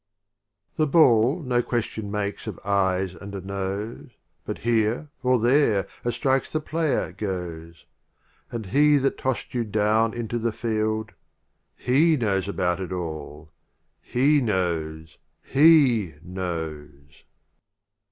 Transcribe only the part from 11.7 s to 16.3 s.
He knows about it all— he knows— HE